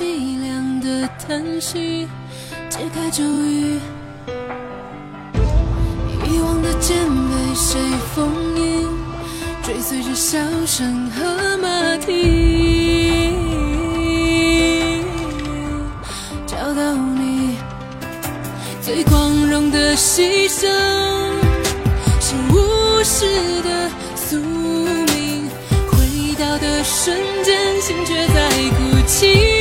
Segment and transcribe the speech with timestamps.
[0.00, 2.08] 凄凉的叹息，
[2.70, 3.78] 解开咒语。
[6.24, 7.78] 遗忘的剑被谁
[8.14, 8.88] 封印？
[9.62, 13.34] 追随着笑声和马蹄，
[16.46, 17.58] 找到你
[18.80, 20.66] 最光荣的牺牲，
[22.20, 23.26] 是无视
[23.60, 25.46] 的宿命。
[25.90, 29.59] 回到的瞬间，心却在哭泣。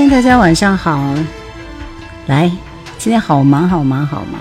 [0.00, 1.14] 间大家晚上好，
[2.26, 2.50] 来，
[2.98, 4.40] 今天好忙好忙好忙。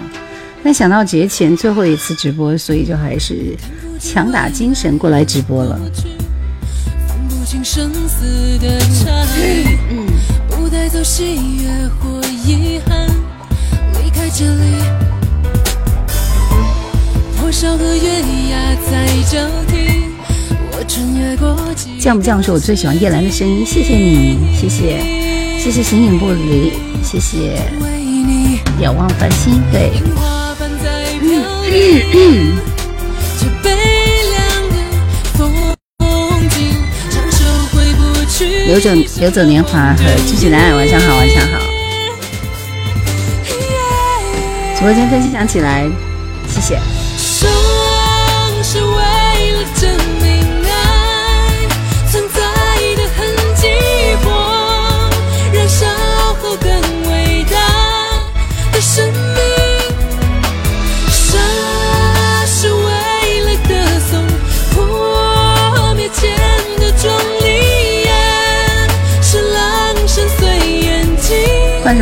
[0.64, 3.56] 但想到节前最后一次直播，所以就还是
[4.00, 5.80] 强打精神过来直播了。
[5.94, 9.78] 降不清生死的差异，
[10.50, 11.24] 不带走喜
[11.58, 13.06] 悦或遗憾，
[14.04, 14.82] 离开这里，
[17.40, 18.58] 火烧和月牙
[18.90, 20.06] 在交替，
[20.72, 25.33] 我穿越过几酱不酱是我最喜欢叶兰的声音，谢谢你，谢谢，
[25.64, 27.56] 谢谢形影不离，谢谢，
[28.82, 29.94] 仰望繁星，对。
[38.68, 38.90] 流走
[39.22, 41.60] 流走年华和继续男爱，晚上好，晚上好。
[44.76, 45.90] 直播间分享起来，
[46.50, 47.03] 谢谢。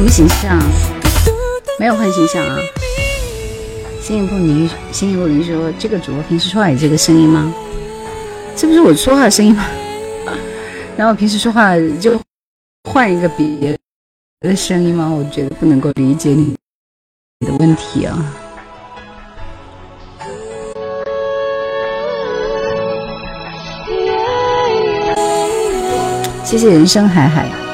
[0.02, 0.60] 什么形象？
[1.80, 2.58] 没有换形象啊。
[4.02, 7.54] 形影不离，形影不离说这个主播平时说话也这个声音吗？
[8.56, 9.64] 这不是我说话的声音吗？
[10.98, 12.20] 然后平时说话就
[12.90, 13.78] 换一个别
[14.40, 15.08] 的声音吗？
[15.08, 16.56] 我觉得不能够理解你
[17.46, 18.26] 的问题啊。
[26.44, 27.71] 谢谢人生海海。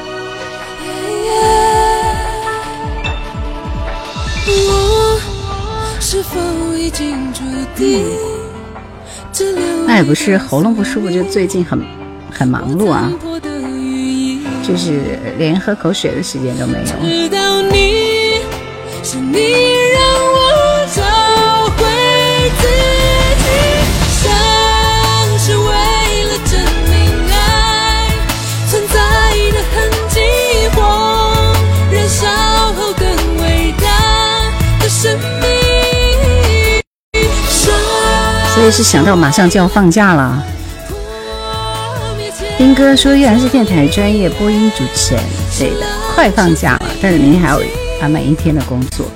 [9.86, 11.80] 那也不是喉咙不舒服，就最近很
[12.30, 13.10] 很忙碌啊，
[14.62, 16.84] 就是连喝口水的时间都没有。
[38.70, 40.44] 是想到马上就要放假了。
[42.56, 45.22] 斌哥说依然是电台专业播音主持人，
[45.58, 47.60] 对的，快放假了，但是明天还要
[48.00, 49.06] 安排一天的工作。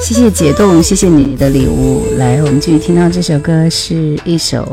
[0.00, 2.04] 谢谢解冻，谢谢你的礼物。
[2.16, 4.62] 来，我们继续听到这首歌是一首《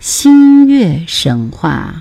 [0.00, 1.94] 星月神话》。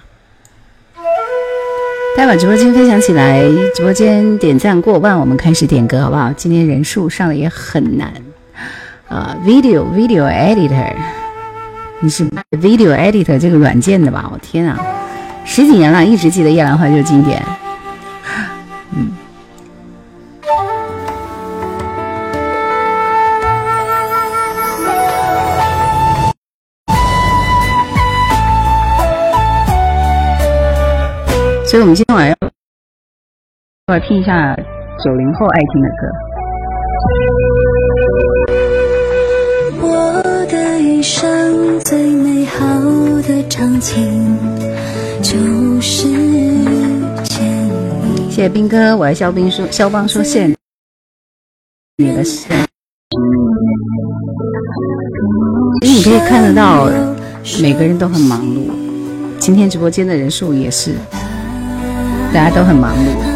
[2.18, 3.44] 大家把直播间分享起来，
[3.75, 6.31] 直播间点赞过万，我们开始点歌好不好？
[6.35, 8.12] 今天人数上的也很难。
[9.12, 10.96] 呃，video video editor，
[12.00, 14.30] 你是 video editor 这个软件的吧？
[14.32, 14.80] 我天啊，
[15.44, 17.44] 十几年了，一直记得叶兰花就是经典。
[18.96, 19.12] 嗯，
[31.66, 32.38] 所以我们今天晚上
[33.88, 34.56] 要听一下
[35.04, 36.07] 九零后爱听的歌。
[41.01, 42.63] 一生最美好
[43.24, 44.38] 的场景，
[45.24, 46.07] 就是
[47.24, 47.44] 见
[48.03, 48.30] 你。
[48.30, 50.56] 谢谢斌哥，我爱肖斌说，肖邦说谢谢
[51.98, 52.56] 你的声。
[55.81, 56.88] 其实你可以看得到，
[57.59, 58.69] 每个人都很忙碌。
[59.39, 60.94] 今天直播间的人数也是，
[62.31, 63.31] 大家都很忙碌。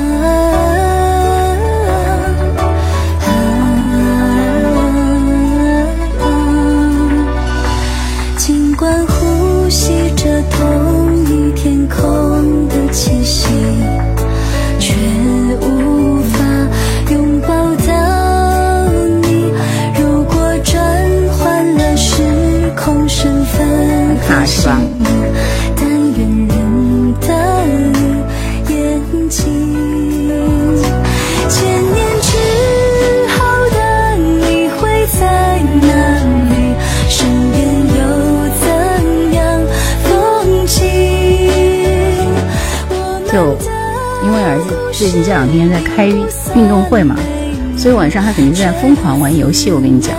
[44.97, 47.17] 最近这两天在开运动会嘛，
[47.75, 49.69] 所以晚上他肯定在疯狂玩游戏。
[49.69, 50.15] 我跟你讲，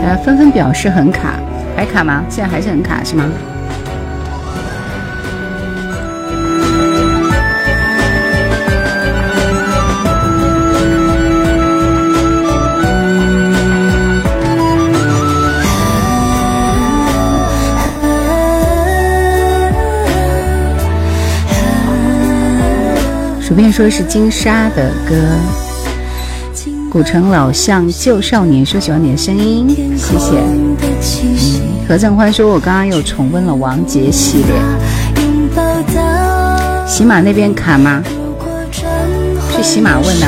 [0.00, 1.40] 大家纷纷表示很卡，
[1.74, 2.24] 还卡吗？
[2.28, 3.28] 现在还是很卡是吗？
[23.56, 25.14] 主编说是金沙的歌，
[26.90, 29.66] 古城老巷旧少年说喜欢你的声音，
[29.96, 30.32] 谢谢。
[31.88, 34.54] 何正欢说，我刚刚又重温了王杰系列。
[36.86, 38.02] 喜马那边卡吗？
[39.56, 40.26] 去喜马问呢。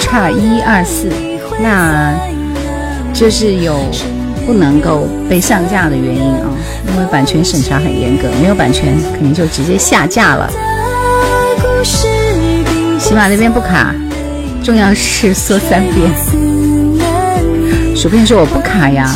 [0.00, 1.10] 差一二四。
[1.60, 2.14] 那
[3.12, 3.78] 就是有
[4.46, 6.50] 不能够被上架的原因啊，
[6.92, 10.50] 因为版权审查很严格，没有版权肯定就直接下架了。
[12.98, 13.94] 起码那边不卡，
[14.62, 16.10] 重要是说三遍。
[17.96, 19.14] 薯片说我不卡呀。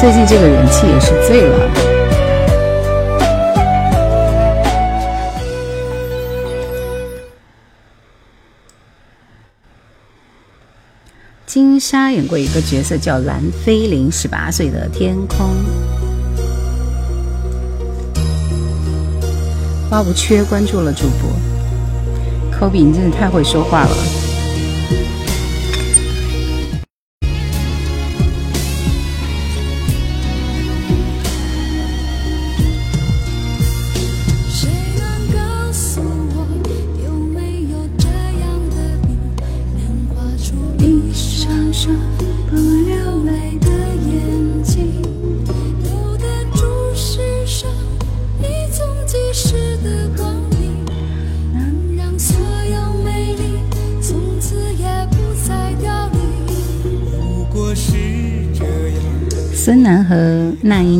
[0.00, 1.70] 最近这个人气也是醉了。
[11.46, 15.48] 金莎演过一个角色叫蓝菲林，十八岁的天空。
[19.88, 21.30] 花无缺关注了主播，
[22.50, 24.27] 科比，你真的太会说话了。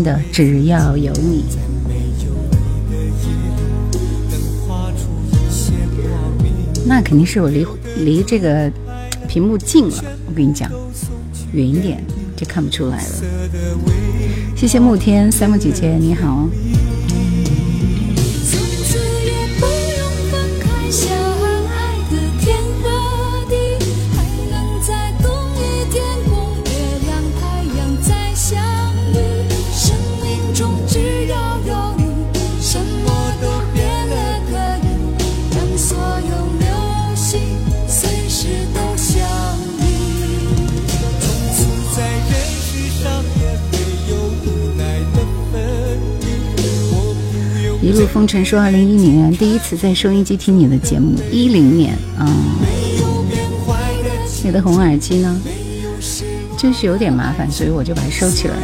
[0.09, 1.45] 的《只要有你》，
[6.87, 7.67] 那肯定是我离
[7.99, 8.73] 离这个
[9.29, 10.05] 屏幕近了。
[10.27, 10.71] 我跟你讲，
[11.53, 12.03] 远一点
[12.35, 13.13] 就看不出来了。
[14.57, 16.49] 谢谢慕天三木姐姐，你好。
[48.13, 52.27] 风尘说，二零一零年第一次在收音机听你的节目，一零年啊。
[54.43, 55.41] 你的红耳机呢？
[56.57, 58.63] 就是有点麻烦，所以我就把它收起来了。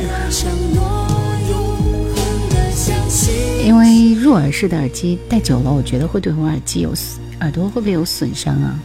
[3.65, 6.93] 因为入耳式的耳机戴久了，我觉得会对红耳机有
[7.41, 8.79] 耳朵会不会有损伤啊？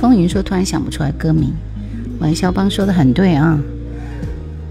[0.00, 1.52] 风云说，突然想不出来歌名。
[2.20, 3.58] 玩笑帮说的很对啊。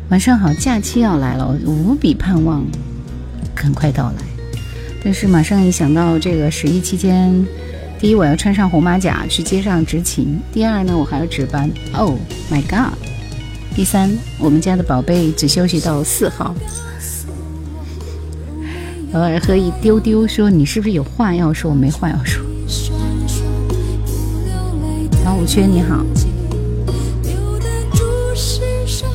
[0.09, 2.63] 晚上好，假期要来了，我无比盼望。
[3.57, 4.23] 很快到来，
[5.03, 7.45] 但是马上一想到这个十一期间
[7.99, 11.69] 第一，我要穿上红马甲去街上执勤；第二呢，我还要值班。
[11.93, 12.13] Oh
[12.51, 12.93] my god！
[13.75, 16.53] 第三，我们家的宝贝只休息到四号。
[19.13, 21.71] 偶尔喝一丢丢，说你是不是有话要说？
[21.71, 22.43] 我没话要说。
[25.25, 26.05] 王五圈你好，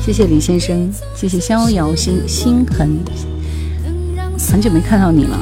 [0.05, 2.97] 谢谢李先生，谢谢逍遥心心痕，
[4.53, 5.39] 很久没看到你了。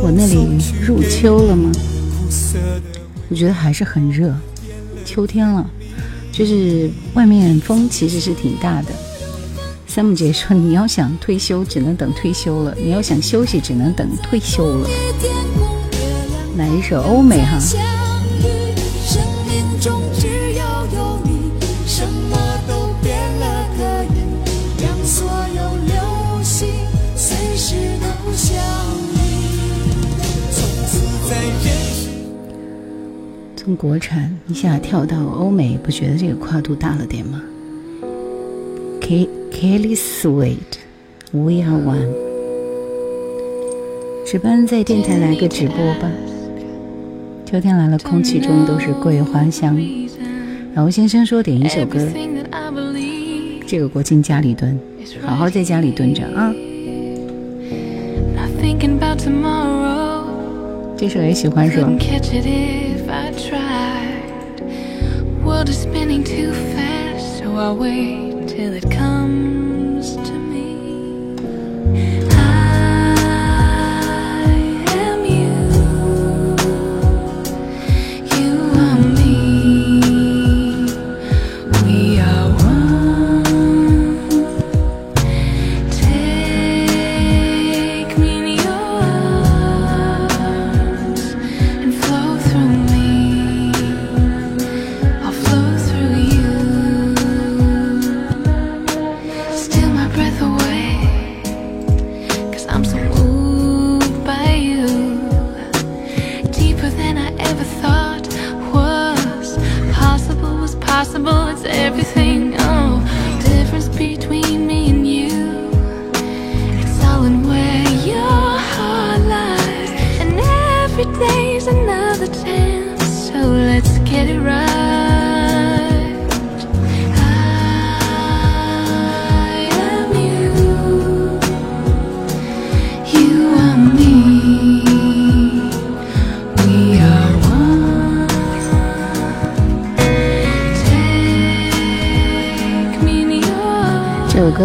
[0.00, 0.46] 我那里
[0.80, 1.72] 入秋了吗？
[3.28, 4.32] 我觉得还是很热，
[5.04, 5.68] 秋天了，
[6.30, 9.07] 就是外面风其实是挺大的。
[9.88, 14.88] 三木姐说：“你要想退休，只能等退休了；你要想休息，只能等退休了。”
[16.58, 17.58] 来一首欧美哈。
[33.56, 37.42] 从国产一下跳到欧美，不觉得这个跨度大了点吗
[39.08, 42.12] ？K Kelly Sweet，We Are One。
[44.26, 46.10] 值班在电台来个直播吧。
[47.46, 49.80] 秋天来了，空气中都是桂花香。
[50.74, 52.06] 老吴先生说点一首歌，
[53.66, 54.78] 这个国庆家里蹲，
[55.22, 56.52] 好好在家里蹲着啊。
[60.98, 61.90] 这首也喜欢是吧
[65.42, 68.17] ？world is spinning too fast, so I'll wait
[68.58, 69.17] till it comes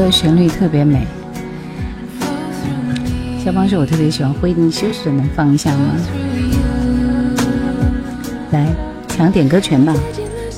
[0.10, 1.05] 旋律特别美，
[3.43, 4.33] 肖邦是我特别喜欢。
[4.33, 5.95] 惠尼休斯顿能放一下吗？
[8.51, 8.67] 来
[9.07, 9.93] 抢点歌权吧！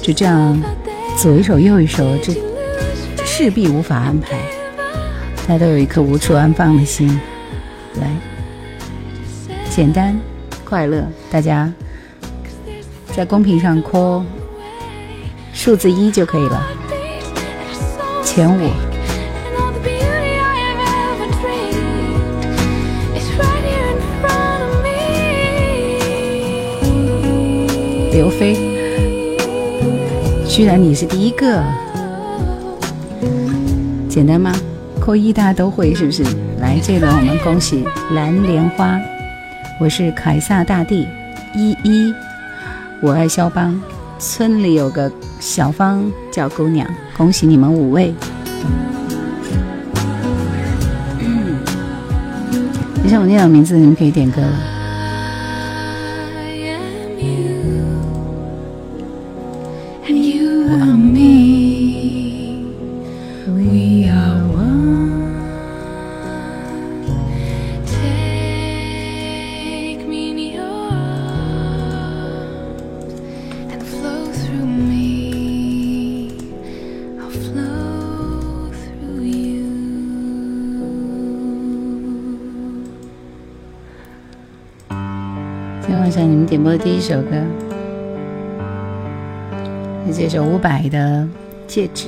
[0.01, 0.61] 就这样
[1.17, 2.33] 左一首右一首，这
[3.25, 4.37] 势必无法安排。
[5.47, 7.07] 大家都有一颗无处安放的心，
[8.01, 8.09] 来，
[9.69, 10.19] 简单
[10.63, 11.71] 快乐，大家
[13.15, 14.23] 在公屏上扣
[15.53, 16.63] 数字一就可以了，
[18.23, 18.69] 前五。
[28.15, 28.55] 刘飞，
[30.47, 31.61] 居然你是第一个，
[34.07, 34.53] 简单吗？
[35.01, 36.23] 扣一大家都会是不是？
[36.61, 38.97] 来，这轮我们恭喜蓝莲花，
[39.81, 41.05] 我是凯撒大帝
[41.53, 42.13] 依依，
[43.01, 43.77] 我爱肖邦，
[44.17, 48.15] 村里有个小芳叫姑娘，恭喜你们五位。
[52.95, 54.74] 等下我念到名字，你们可以点歌了。
[86.77, 87.29] 第一首歌，
[90.07, 91.21] 是这首伍佰的
[91.67, 92.07] 《戒指》。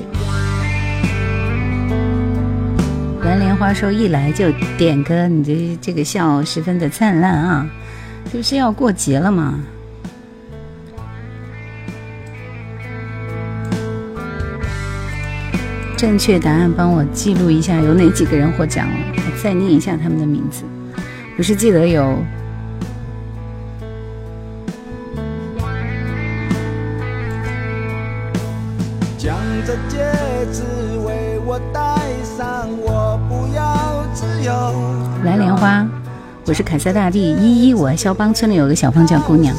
[3.24, 7.66] 蓝莲花说一来就点歌，你这这个笑十分的灿烂啊！
[8.26, 9.60] 这不是要过节了吗？
[15.96, 18.94] 正确答案帮我记录一下，有哪几个人获奖了？
[19.16, 20.64] 我再念一下他们的名字。
[21.38, 22.18] 不是记得有。
[29.68, 29.98] 这戒
[30.50, 30.64] 指
[31.06, 31.82] 为我戴
[32.38, 34.54] 上，我不要自由。
[35.26, 35.86] 蓝莲花，
[36.46, 39.54] 我是凯撒大帝依依，我肖邦村里有个小胖叫姑娘。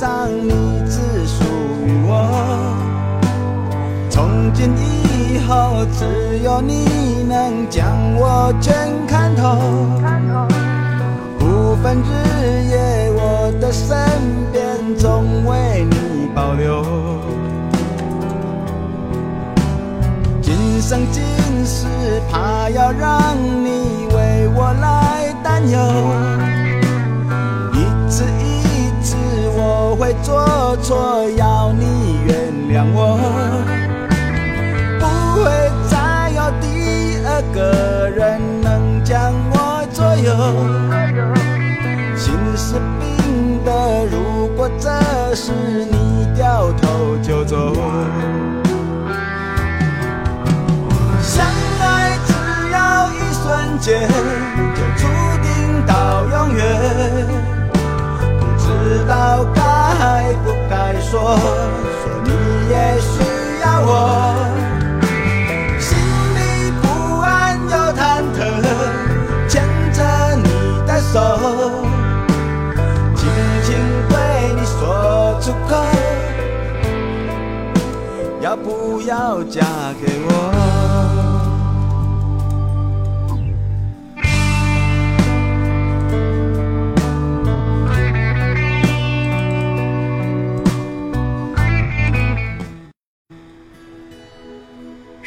[4.08, 6.86] 从今以后，只有你
[7.28, 8.74] 能将我全
[9.06, 9.58] 看透。
[11.38, 13.94] 不分日夜，我的身
[14.54, 16.82] 边总为你保留。
[20.88, 21.22] 生今
[21.66, 21.86] 世，
[22.32, 25.78] 怕要让你为我来担忧。
[27.74, 29.14] 一次一次，
[29.54, 33.18] 我会做错，要你原谅我。
[34.98, 35.04] 不
[35.44, 40.32] 会再有第二个人能将我左右，
[42.16, 44.88] 心是冰的，如果这
[45.34, 47.74] 时你掉头就走，
[53.80, 55.06] 间，就注
[55.42, 56.60] 定到永远，
[58.40, 58.64] 不知
[59.06, 59.60] 道该
[60.44, 62.30] 不该说，说你
[62.68, 63.12] 也需
[63.62, 63.90] 要我。
[65.78, 65.88] 心
[66.34, 66.38] 里
[66.82, 66.84] 不
[67.20, 67.26] 安
[67.70, 67.98] 又忐
[68.34, 68.38] 忑，
[69.48, 69.96] 牵着
[70.36, 70.48] 你
[70.86, 71.16] 的手，
[73.14, 73.20] 轻
[73.62, 73.66] 轻
[74.08, 74.12] 对
[74.56, 75.72] 你说出口，
[78.40, 79.62] 要不要嫁
[80.00, 80.57] 给我？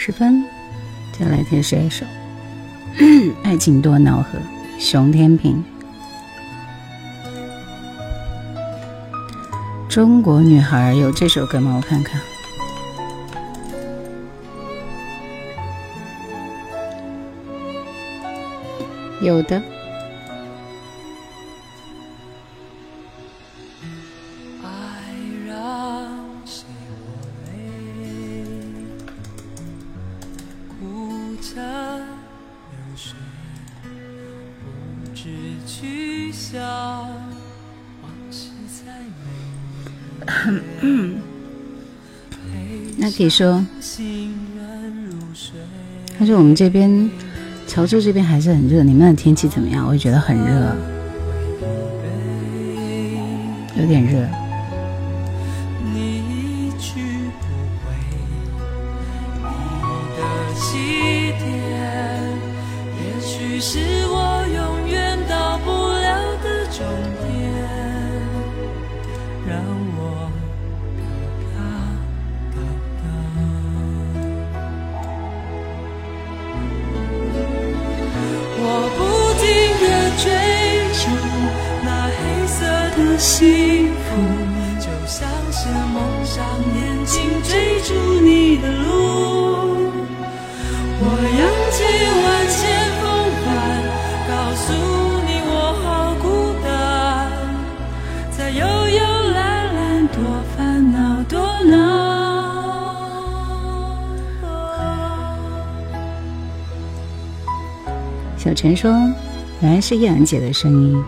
[0.03, 0.43] 十分，
[1.13, 2.03] 就来听下一首
[3.45, 4.39] 《爱情多恼河》，
[4.83, 5.63] 熊天平。
[9.87, 11.75] 中国女孩有这首歌吗？
[11.75, 12.19] 我看看，
[19.21, 19.61] 有的。
[43.31, 43.65] 说，
[46.19, 47.09] 他说我们这边
[47.65, 49.87] 潮州这边还是很热，你们的天气怎么样？
[49.87, 50.75] 我也觉得很热，
[53.79, 54.27] 有点热。
[109.91, 111.03] 是叶兰姐的声音，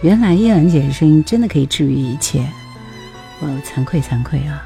[0.00, 2.42] 原来叶兰姐的声音真的可以治愈一切。
[3.38, 4.64] 我惭愧惭愧啊！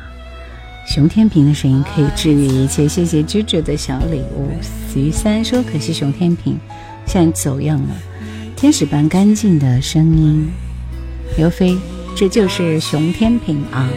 [0.86, 2.86] 熊天平的声音可以治愈一切。
[2.86, 4.48] 谢谢居居的小礼物。
[4.94, 6.56] 徐三说：可惜熊天平
[7.04, 7.88] 现在走样了，
[8.54, 10.48] 天使般干净的声音。
[11.36, 11.76] 刘飞，
[12.14, 13.90] 这就是熊天平啊。”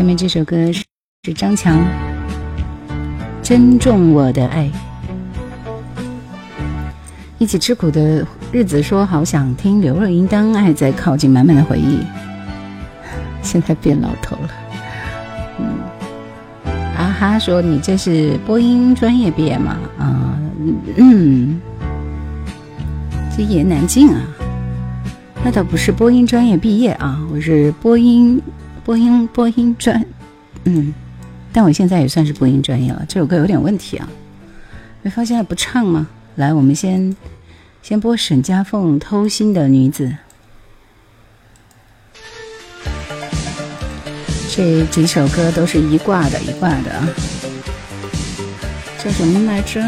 [0.00, 0.82] 下面这首歌是
[1.24, 1.78] 是张强，
[3.42, 4.64] 《珍重我的爱》。
[7.36, 11.98] 一起吃苦的日子说好想听刘若英，当爱在靠近，满满的回忆。
[13.44, 14.48] 现在变老头了，
[15.58, 15.66] 嗯。
[16.96, 19.76] 啊哈，说你这是播音专业毕业吗？
[19.98, 20.40] 啊，
[20.96, 21.60] 嗯，
[23.36, 24.22] 这一言难尽啊。
[25.44, 28.40] 那倒不是播音专业毕业啊，我是播音
[28.84, 30.04] 播音播音专，
[30.64, 30.92] 嗯，
[31.52, 33.04] 但我现在也算是播音专业了。
[33.08, 34.08] 这首歌有点问题啊，
[35.02, 36.08] 没发现还不唱吗？
[36.36, 37.14] 来，我们先
[37.82, 40.06] 先播沈佳凤《偷心的女子》。
[44.52, 47.08] 这几首歌都是一挂的，一挂的啊，
[48.98, 49.80] 叫什么来着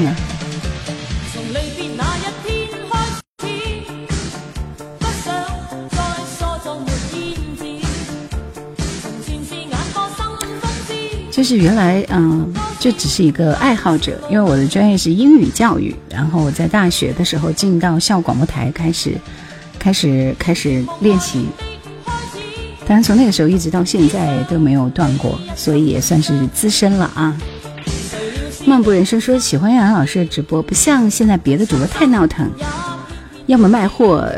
[0.00, 0.16] 唱啊？
[11.32, 19.14] 就是原来嗯，就只是一个爱好者，因为我的专业是英语教育，然后我在大学的时候进到校广播台开始，
[19.78, 21.46] 开始开始练习。
[22.84, 27.34] 反正从那个时候一直到现在都没有断过，所以也算是资深了啊。
[28.66, 32.48] 漫步人生说喜欢叶兰老师的直播，不像现在别的主播太闹腾，
[33.46, 34.30] 要么卖货，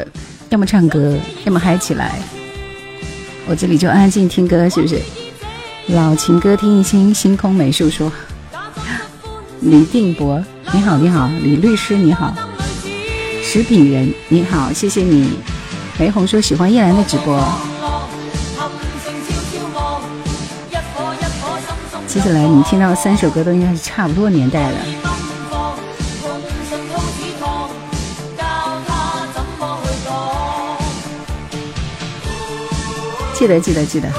[0.48, 2.18] 要么唱歌，要么嗨起来。
[3.46, 5.00] 我这里就安静听歌，是不是？
[5.88, 8.10] 老情歌听一听，星空美术说。
[9.60, 12.34] 李定博，你好，你好，李律师你好，
[13.42, 15.30] 石炳仁你好，谢谢你。
[15.98, 17.44] 梅红说喜欢叶兰的直播。
[22.12, 24.76] 接下来你听到的三首歌都应该是差不多年代的。
[33.32, 34.10] 记得记得记得。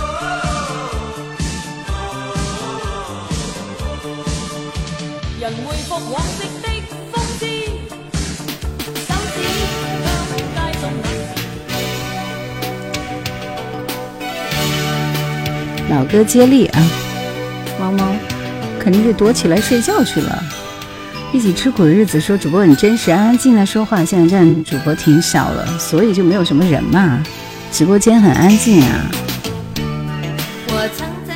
[15.92, 17.03] 老歌接力啊！
[18.84, 20.44] 肯定是躲起来睡觉去了。
[21.32, 24.04] 一起吃苦的日子说主播很真实，安安静静说话。
[24.04, 27.24] 现在这样主播挺少了，所以就没有什么人嘛。
[27.72, 29.10] 直播间很安静啊。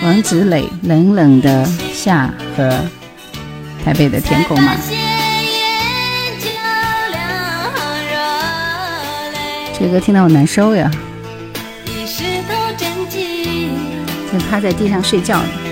[0.04, 2.70] 王子磊，冷冷的夏和
[3.84, 4.74] 台北的天空嘛。
[9.80, 10.92] 这歌听到我难受呀。
[14.32, 15.67] 就趴在地上睡觉呢。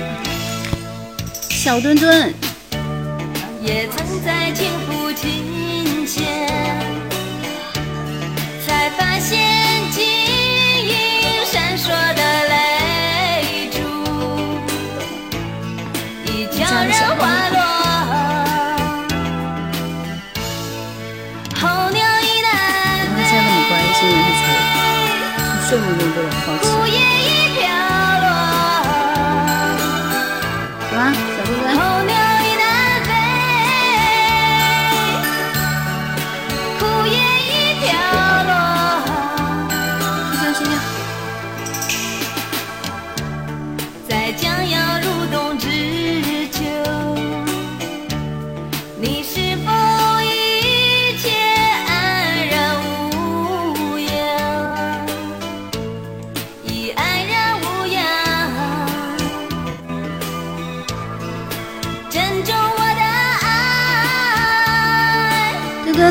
[1.65, 2.32] 小墩墩。
[3.60, 5.55] 也曾在情不亲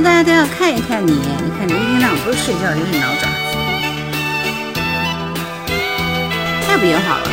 [0.04, 3.56] 大家都要看一看你，你看你一天到晚不是睡觉就是挠爪子，
[6.66, 7.30] 太不友好了。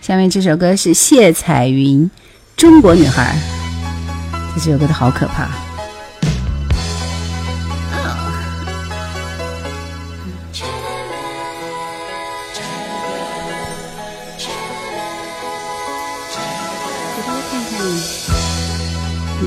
[0.00, 2.08] 下面这首歌是谢彩云
[2.56, 3.34] 《中国女孩》，
[4.54, 5.63] 这首歌的好可怕。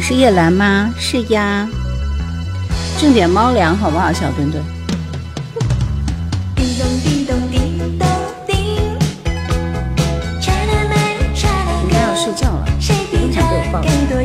[0.08, 0.90] 是叶兰吗？
[0.98, 1.68] 是呀，
[2.98, 4.64] 挣点猫粮好不好，小墩墩？
[6.56, 8.08] 叮咚叮咚叮咚
[8.48, 8.56] 叮，
[11.84, 12.96] 应该要睡觉了，不想
[13.50, 13.82] 被我抱。
[14.10, 14.24] 歌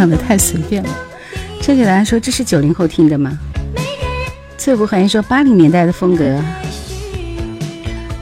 [0.00, 0.88] 唱的太随便了。
[1.60, 3.38] 这里来说，这是九零后听的吗？
[4.56, 6.42] 翠湖寒烟说八零年代的风格，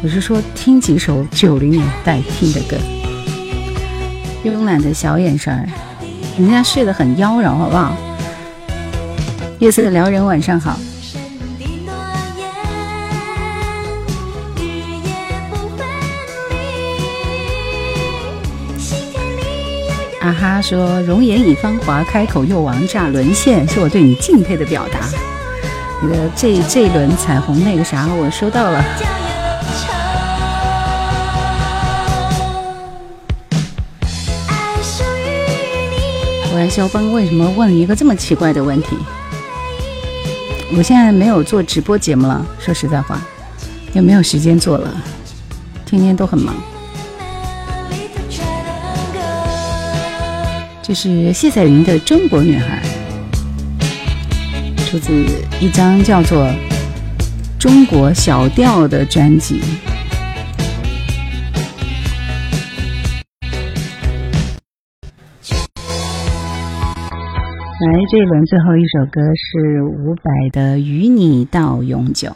[0.02, 2.76] 我是说听几首九零年代听的歌。
[4.42, 5.68] 慵懒的小眼神儿，
[6.36, 7.96] 人家睡得很妖娆，好不好？
[9.60, 10.76] 月色撩人，晚上好。
[20.28, 25.00] 哈哈，说容颜已芳华，开口又王炸，沦陷，是我对你敬佩的表达。
[26.02, 28.84] 你的这这一轮彩虹那个啥，我收到了。
[36.52, 38.98] 我来肖峰为什么问一个这么奇怪的问题？
[40.76, 43.18] 我现在没有做直播节目了，说实在话，
[43.94, 44.92] 也没有时间做了，
[45.86, 46.54] 天天都很忙。
[50.88, 52.82] 这是谢彩云的《中国女孩》，
[54.90, 55.12] 出自
[55.60, 56.46] 一张叫做
[57.58, 59.60] 《中国小调》的专辑。
[67.80, 72.30] 来，这一轮最后一首歌是伍佰的《与你到永久》。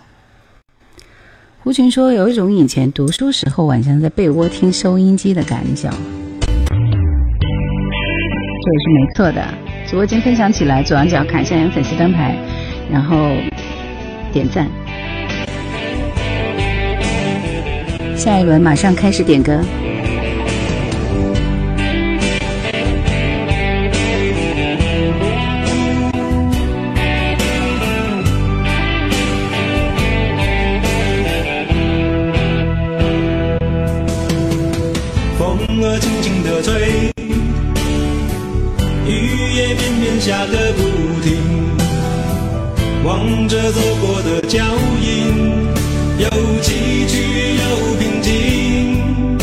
[1.61, 5.89] 胡群说，有一种以前读书时候晚上在被窝听收音机的感觉。
[8.63, 9.45] 这也是没错的。
[9.87, 12.37] 直播间分享起来，左上角看一下有粉丝灯牌，
[12.91, 13.31] 然后
[14.33, 14.69] 点赞。
[18.15, 19.61] 下一轮马上开始点歌。
[43.53, 44.65] 着走过的脚
[45.03, 45.67] 印，
[46.17, 46.27] 有
[46.63, 47.13] 崎岖
[47.53, 49.37] 有平静。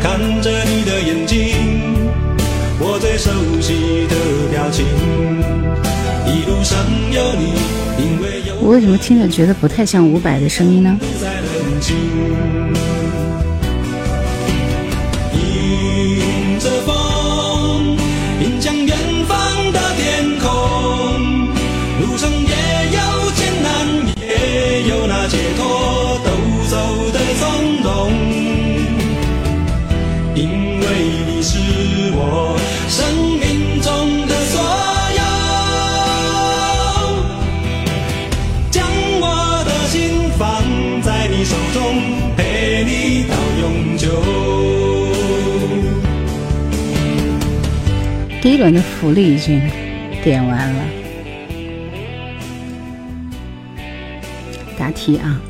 [0.00, 1.36] 看着你的眼睛，
[2.78, 4.14] 我最熟悉的
[4.52, 4.86] 表情。
[6.28, 6.78] 一路上
[7.10, 7.54] 有你，
[7.98, 10.96] 因为有我为什么听着觉得不太像伍佰的声音呢？
[48.62, 49.60] 轮的福利已经
[50.22, 50.84] 点完了，
[54.78, 55.42] 答题啊！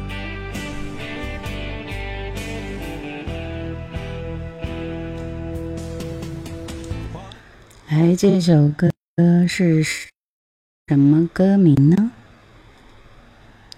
[7.91, 8.89] 来，这首歌
[9.47, 12.13] 是什么歌名呢？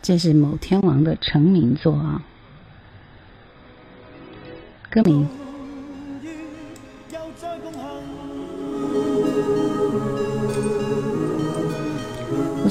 [0.01, 2.23] 这是某天王的成名作啊，
[4.88, 5.29] 歌名。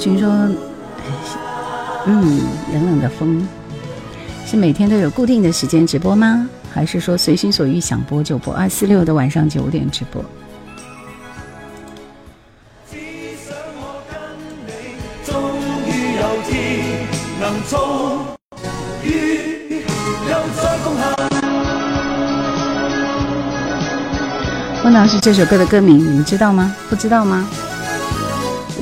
[0.04, 0.28] 听说
[2.04, 2.38] ：“嗯，
[2.74, 3.48] 冷冷的风，
[4.44, 6.46] 是每天都有固定的时间直播吗？
[6.70, 8.52] 还是说随心所欲想播就播？
[8.52, 10.22] 二四六的晚上九点直播。
[24.84, 26.76] 问到是这首歌的歌名，你们知道吗？
[26.90, 27.48] 不知道吗？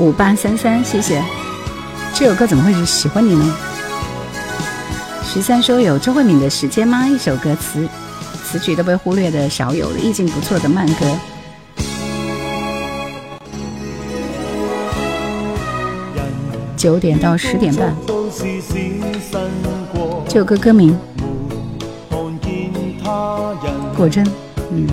[0.02, 1.22] 五八三三，谢谢。
[2.12, 3.54] 这首歌怎么会是喜欢你呢？
[5.22, 7.06] 十三说有周慧敏的时间吗？
[7.06, 7.88] 一首歌词
[8.42, 11.06] 词曲都被忽略的少有的，意境不错的慢歌。
[16.76, 17.94] 九点到十点半，
[20.26, 20.98] 这首歌歌名
[23.96, 24.26] 果真，
[24.72, 24.88] 嗯，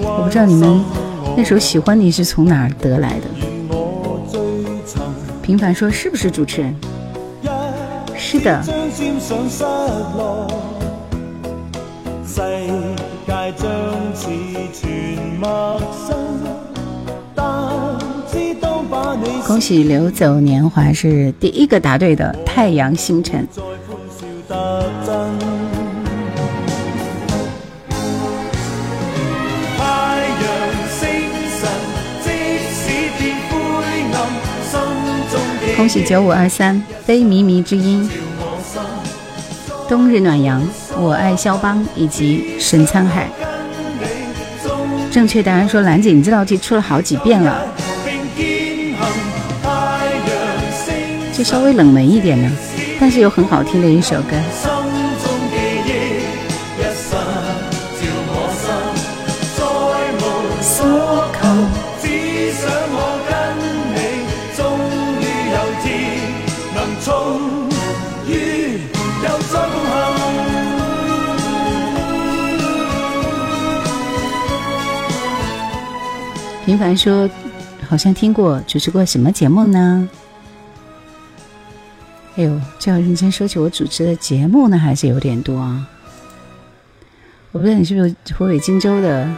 [0.00, 0.84] 我不知道你们
[1.36, 3.26] 那首喜歡你是從哪兒得來的。
[5.42, 6.74] 平凡說是不是主持人？
[8.16, 8.62] 是的，
[19.46, 23.46] 恭喜流走年華是第一個答對的太陽星辰。
[35.76, 38.08] 恭喜九五二三非靡靡之音，
[39.88, 40.62] 冬日暖阳，
[40.98, 43.28] 我爱肖邦以及沈沧海。
[45.10, 47.66] 正确答案说兰姐，你这道题出了好几遍了，
[51.32, 52.50] 就稍微冷门一点呢，
[53.00, 54.73] 但是又很好听的一首歌。
[76.74, 77.30] 平凡说
[77.88, 80.08] ：“好像听过主持过什么节目呢？”
[82.34, 85.86] 哎呦，这要认真说起我主持的节目呢，还是有点多啊。
[87.52, 89.30] 我不知道你是不是湖北荆州的？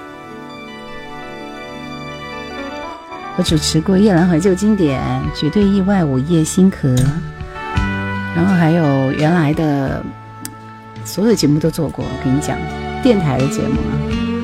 [3.37, 4.99] 我主持过《夜阑怀旧经典》
[5.39, 6.89] 《绝对意外》《午夜星河》，
[8.35, 10.03] 然后还有原来的
[11.05, 12.03] 所有节目都做过。
[12.03, 12.57] 我跟你讲，
[13.03, 14.36] 电台的节目啊。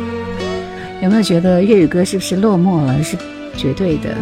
[1.03, 3.03] 有没有觉得粤语歌是不是落寞了？
[3.03, 3.17] 是
[3.57, 4.17] 绝对的。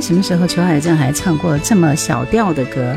[0.00, 2.94] 什么时候裘海正还唱过这么小调的歌？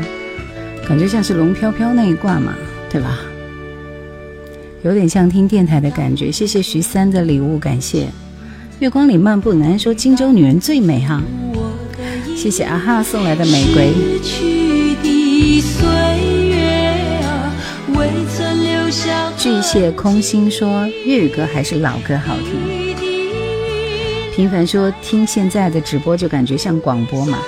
[0.86, 2.54] 感觉像是龙飘飘那一挂嘛，
[2.90, 3.18] 对吧？
[4.82, 6.30] 有点像听电台的感觉。
[6.30, 8.08] 谢谢徐三的礼物，感谢。
[8.78, 11.22] 月光里漫步，男人说荆州女人最美哈。
[12.36, 13.92] 谢谢阿哈送来的玫瑰。
[19.36, 22.87] 巨蟹空心说粤语歌还是老歌好听。
[24.38, 27.40] 平凡说：“听现在的直播就感觉像广播嘛。”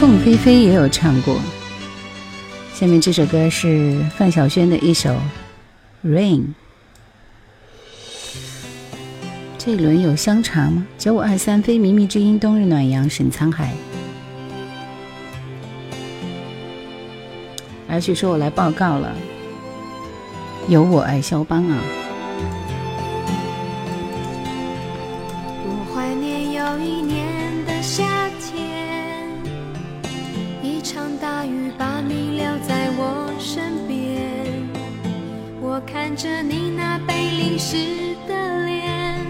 [0.00, 1.38] 凤飞飞也有唱过。
[2.74, 5.10] 下面这首歌是范晓萱的一首
[6.04, 6.40] 《Rain》。
[9.56, 10.84] 这一轮有香肠吗？
[10.98, 13.72] 九五二三非靡靡之音，冬日暖阳，沈沧海。
[17.94, 19.14] 而且说我来报告了，
[20.66, 21.78] 有我爱肖邦啊！
[25.64, 27.24] 我怀念有一年
[27.64, 28.02] 的夏
[28.40, 29.30] 天，
[30.60, 34.34] 一场大雨把你留在我身边。
[35.60, 37.76] 我看着你那被淋湿
[38.26, 39.24] 的脸，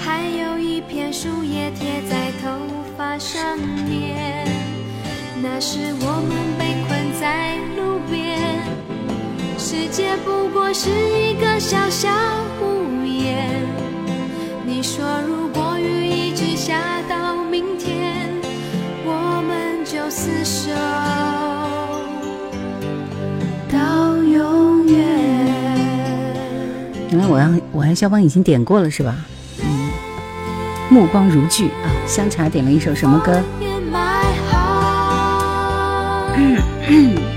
[0.00, 2.58] 还有一片树叶贴在头
[2.98, 4.48] 发上面。
[5.40, 6.53] 那时我们
[9.74, 12.08] 世界不过是一个小小
[12.62, 13.60] 屋檐。
[14.64, 18.28] 你说如果雨一直下到明天，
[19.04, 20.70] 我们就厮守
[23.68, 24.96] 到永远。
[27.10, 29.16] 原来我让我爱肖邦已经点过了是吧？
[29.60, 29.90] 嗯，
[30.88, 31.90] 目光如炬啊！
[32.06, 33.42] 香茶点了一首什么歌？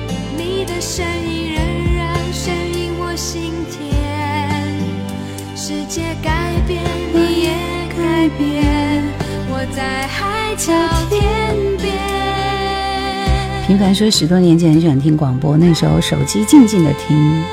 [13.68, 17.43] 平凡说，十多年前很喜欢听广播，那时候手机静静的听，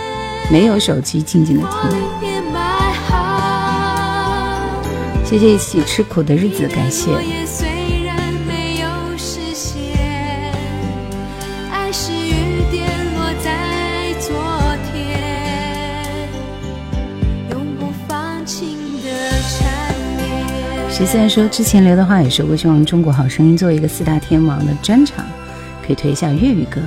[0.50, 1.90] 没有手机静静的听。
[5.24, 7.10] 谢谢一起吃苦的日子，感谢。
[21.06, 25.24] 虽然说之前刘德华也说过希望中国好声音做一个四大天王的专场
[25.86, 26.80] 可以推一下粤语歌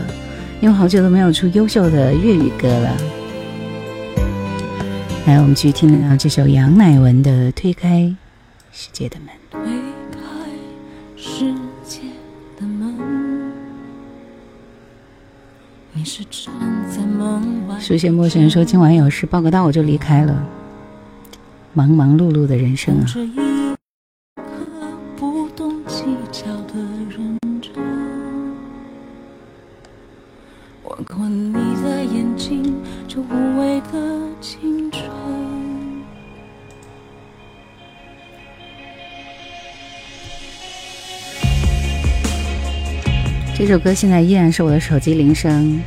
[0.60, 2.98] 因为好久都没有出优秀的粤语歌了。
[5.28, 8.12] 来我们继续听啊这首杨乃文的推开
[8.72, 9.30] 世界的门。
[9.52, 9.62] 推
[10.12, 10.20] 开
[11.16, 11.54] 世
[11.84, 12.02] 界
[12.60, 13.54] 的门
[15.94, 16.52] 你是站
[16.90, 17.04] 在
[17.68, 20.44] 外熟悉陌生人说今晚有事报个到我就离开了。
[21.74, 23.06] 忙忙碌碌的人生啊。
[43.58, 45.82] 这首歌现在依然是我的手机铃声。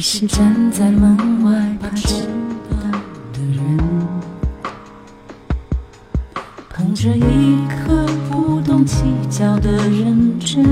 [0.00, 2.24] 是站在门外怕迟
[2.70, 2.76] 到
[3.32, 3.78] 的人，
[6.70, 10.64] 捧着一颗不懂计较的认真，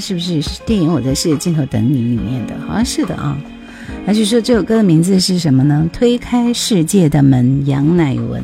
[0.00, 2.54] 是不是电影《我在世界尽头等你》里面的？
[2.66, 3.36] 好像是的啊。
[4.06, 5.88] 还是说这首歌的名字是什么呢？
[5.92, 8.42] 推开世界的门，杨乃文。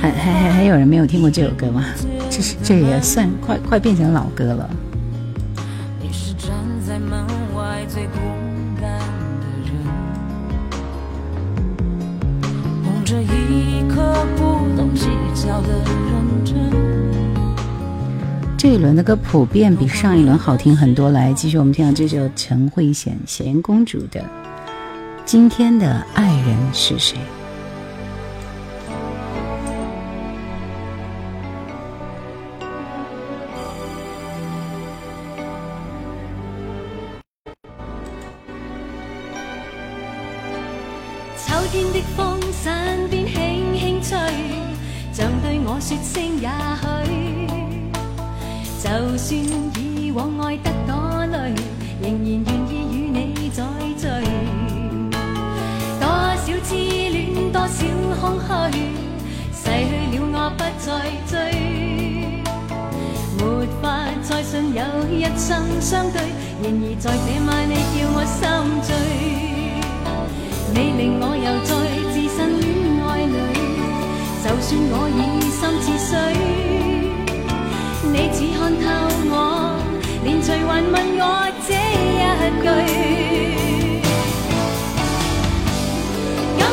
[0.00, 1.84] 还还还还有人没有听过这首歌吗？
[2.30, 4.70] 这是这也算快快变成老歌了。
[6.00, 6.50] 你是站
[6.86, 7.24] 在门
[7.56, 8.10] 外最勇
[8.80, 8.98] 敢
[9.40, 9.72] 的人。
[12.82, 14.42] 捧着一颗不
[14.76, 15.68] 懂计较的
[18.62, 21.10] 这一轮的歌普遍比上一轮好听很多。
[21.10, 24.24] 来，继续我们听到这首陈慧娴《贤公主》的。
[25.24, 27.18] 今天的爱人是谁？
[41.36, 44.16] 秋天的风身边轻轻吹，
[45.12, 46.48] 像对我说声也
[47.10, 47.21] 许。
[48.82, 49.38] 就算
[49.78, 51.54] 以往爱得多累，
[52.02, 53.62] 仍然愿意与你再
[53.96, 54.08] 聚。
[56.00, 57.78] 多少痴恋多少
[58.20, 58.22] 空
[58.72, 58.74] 虚，
[59.54, 60.90] 逝去了我不再
[61.30, 61.32] 追，
[63.38, 63.40] 没
[63.80, 63.84] 法
[64.20, 65.48] 再信有一生
[65.80, 66.18] 相对，
[66.60, 68.42] 然而在这晚你叫我心
[68.82, 68.90] 醉，
[70.74, 71.70] 你令我又再
[72.12, 72.66] 置身恋
[73.06, 73.32] 爱里，
[74.42, 75.20] 就算我已
[75.52, 76.12] 心似水，
[78.12, 78.84] 你只看透
[79.30, 79.34] 我，
[80.22, 81.22] 连随还问我
[81.66, 82.20] 这一
[82.60, 82.64] 句。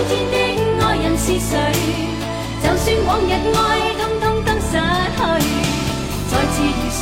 [0.09, 0.35] 今天
[0.77, 1.51] 的爱人是谁？
[2.61, 3.57] 就算往日爱
[3.95, 4.75] 通通都失
[5.15, 5.19] 去，
[6.27, 7.01] 再次遇上，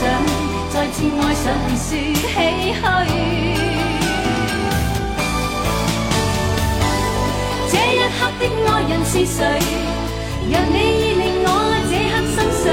[0.69, 2.77] 再次爱上，说唏嘘。
[7.71, 9.39] 这一刻的爱人是谁？
[10.51, 11.47] 让你已令我
[11.89, 12.65] 这刻心想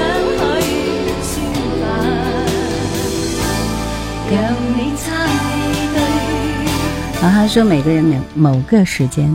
[7.21, 8.19] 然后他说，每个人某
[8.53, 9.31] 某个时间。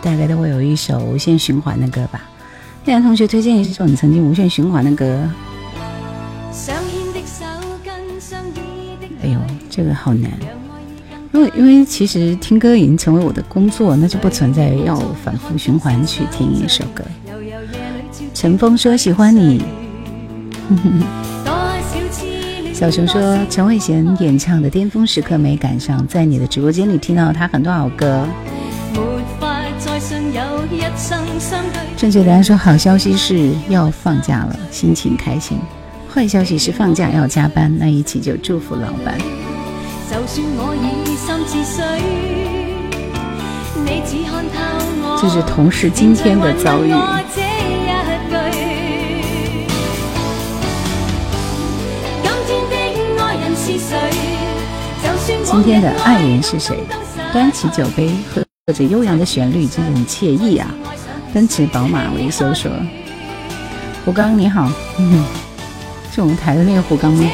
[0.00, 2.22] 大概都会有一首无限循环的歌吧。
[2.84, 5.28] 叶然同学推荐一首你曾经无限循环的歌。
[9.20, 10.30] 哎呦，这个好难，
[11.32, 17.02] 因为因为其实听歌已经成为我的工作，那就不存在要反复循环去听一首歌。
[18.32, 19.64] 陈峰说喜欢你。
[22.78, 28.24] 小熊说陈慧娴演唱的巅峰时刻没赶上，在你的直播间里听到她很多好歌。
[31.96, 35.58] 正确答案说：好消息是要放假了，心情开心；
[36.08, 37.76] 坏消息是放假要加班。
[37.76, 39.18] 那一起就祝福老板。
[45.20, 46.94] 这是同事今天的遭遇。
[55.44, 56.78] 今天的爱人是谁？
[57.32, 58.42] 端起酒杯喝。
[58.72, 60.74] 着悠扬的旋律，真的很惬意啊！
[61.34, 62.70] 奔驰、宝马，维修说。
[64.04, 65.24] 胡刚你好，嗯，
[66.10, 67.30] 是我们台的那个胡刚吗？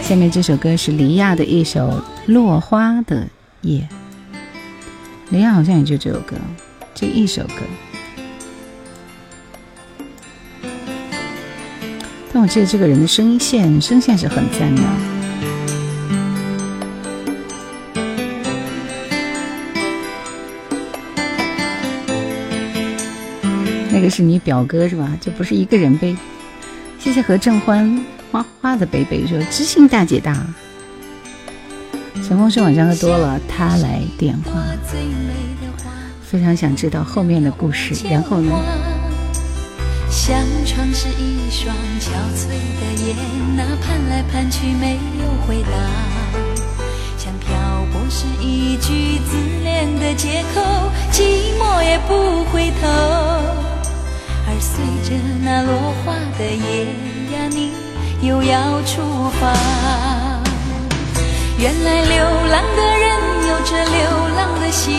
[0.00, 2.02] 下面这首歌是黎亚的一首
[2.32, 3.26] 《落花的
[3.62, 3.80] 夜》。
[5.30, 6.36] 黎亚好像也就这首歌，
[6.94, 7.54] 这一首歌。
[12.36, 14.82] 但我记得这个人的声音线，声线是很赞的。
[23.90, 25.16] 那个是你表哥是吧？
[25.18, 26.14] 就不是一个人呗。
[26.98, 30.46] 谢谢何正欢花花的北北说知心大姐大。
[32.16, 34.62] 陈峰是晚上喝多了，他来电话，
[36.20, 37.94] 非常想知道后面的故事。
[38.10, 38.52] 然后呢？
[40.16, 43.14] 像窗是一双憔悴的眼，
[43.54, 45.70] 那盼来盼去没有回答；
[47.18, 47.54] 像漂
[47.92, 52.88] 泊是一句自恋的借口，寂寞也不回头。
[54.48, 55.14] 而随着
[55.44, 56.86] 那落花的夜
[57.36, 57.72] 呀，你
[58.26, 59.52] 又要出发。
[61.58, 63.04] 原来流浪的人
[63.48, 64.98] 有着流浪的心，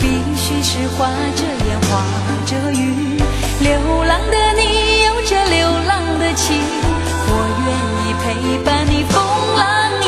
[0.00, 2.02] 必须是画着烟，画
[2.46, 3.17] 着雨。
[3.60, 6.56] 流浪的你有着流浪的情，
[7.26, 7.30] 我
[7.66, 7.68] 愿
[8.04, 8.24] 意陪
[8.64, 9.20] 伴你风
[9.56, 9.66] 浪
[10.00, 10.06] 里。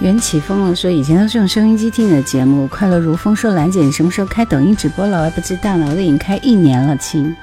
[0.00, 2.66] 缘起风了，说以前都是用收音机听你的节目。
[2.66, 5.20] 快乐如风说兰姐，你什么时候开抖音直播了？
[5.20, 7.34] 我还不知道呢，我都已经开一年了，亲。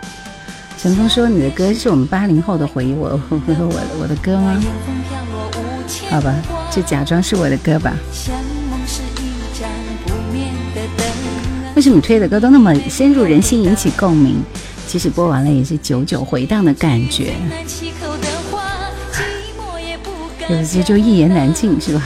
[0.81, 4.59] 陈峰说你的歌是我们八零后的回忆，我 我我我的歌吗？
[6.09, 6.33] 好吧，
[6.71, 7.93] 就假装是我的歌吧。
[11.75, 14.43] 为什么你推的歌都那么深入人心，引起共鸣？
[14.87, 17.35] 即使播完了，也是久久回荡的感觉。
[20.49, 22.01] 有些就一言难尽，是吧？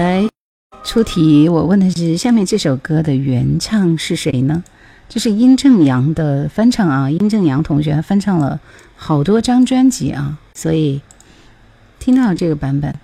[0.00, 0.26] 来。
[0.82, 4.64] 出题，我问的是下面这首歌的原唱是谁呢？
[5.10, 8.58] 这是殷正阳的翻唱啊，殷正阳同学他翻唱了
[8.96, 11.02] 好多张专辑啊，所以
[11.98, 12.94] 听到这个版本，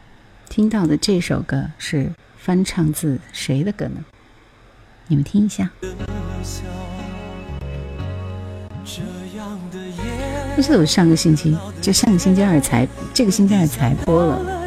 [0.49, 4.03] 听到的这首歌是翻唱自谁的歌呢？
[5.09, 5.71] 你们听一下。
[10.55, 14.67] 不是我上个星期，就上个星期二才，这个星期二才播了。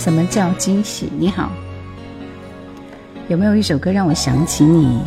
[0.00, 1.10] 什么叫惊喜？
[1.18, 1.52] 你好，
[3.28, 5.02] 有没有一首歌让我想起你？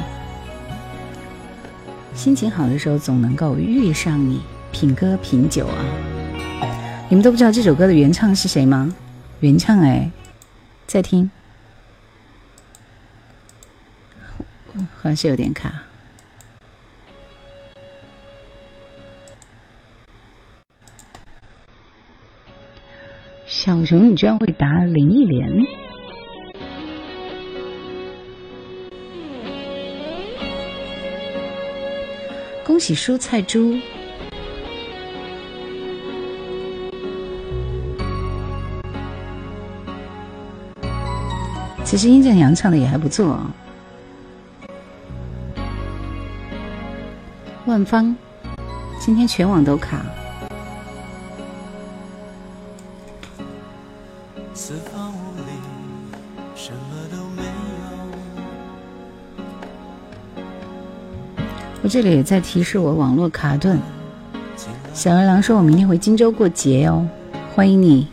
[2.14, 4.39] 心情好的时候总能够遇上你，
[4.72, 5.84] 品歌品酒啊！
[7.10, 8.94] 你们都不知道这首歌的原唱是谁吗？
[9.39, 10.12] 原唱哎，
[10.86, 11.32] 在听，
[14.76, 15.74] 好像是有点卡。
[23.66, 25.49] 小熊，你居然会答林忆莲？
[32.66, 33.80] 恭喜蔬菜猪！
[41.86, 43.39] 其实殷正阳唱的也还不错。
[47.66, 48.14] 万芳，
[48.99, 50.01] 今天全网都卡。
[61.84, 63.78] 我这里也在提示我网络卡顿。
[64.94, 67.06] 小二郎说：“我明天回荆州过节哦，
[67.54, 68.08] 欢迎你。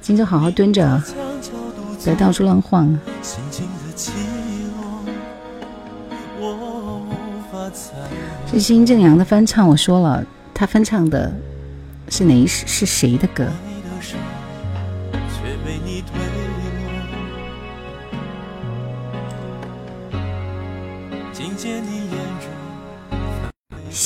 [0.00, 1.00] 荆州好好蹲着，
[2.04, 2.98] 别到处乱晃。”
[8.50, 11.32] 这是殷正阳的翻唱，我说了，他翻唱的
[12.08, 13.46] 是哪一是谁的歌？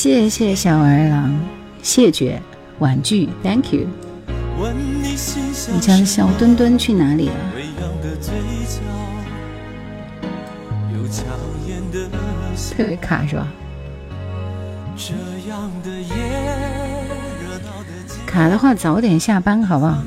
[0.03, 1.33] 谢谢小儿郎，
[1.81, 2.43] 谢绝
[2.81, 3.87] 婉拒，Thank you。
[5.73, 7.35] 你家的小墩墩去哪里了？
[12.77, 13.47] 特别卡是吧？
[18.27, 20.03] 卡的话，早点下班好不好？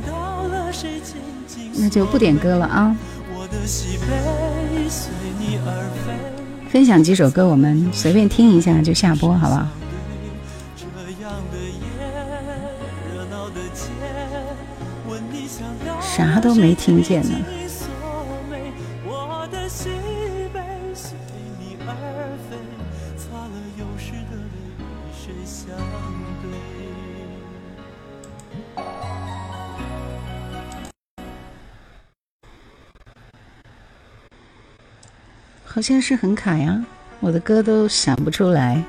[1.78, 2.94] 那就不点歌了啊。
[6.68, 9.66] 分享几首歌，我们随便听一下就下播，好不好？
[16.16, 17.36] 啥都没听见呢。
[35.66, 36.86] 好像是很卡呀，
[37.20, 38.82] 我的歌都闪不出来。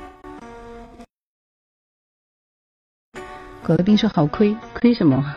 [3.65, 5.37] 狗乐冰说好亏，亏什么？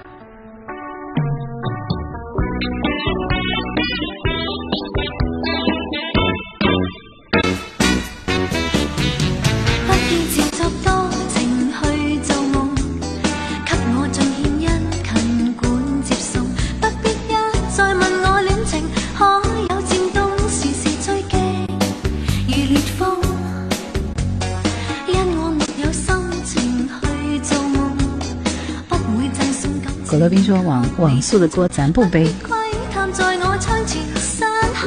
[30.19, 32.29] 罗宾说：“网网速的锅咱不背。”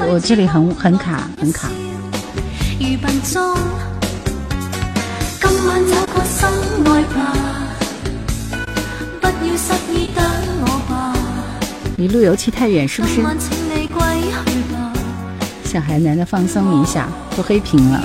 [0.06, 1.70] 我这里很很卡，很卡。
[11.96, 13.22] 离路由器太远，是不是？
[15.64, 18.04] 小孩难得放松一下，都黑屏了。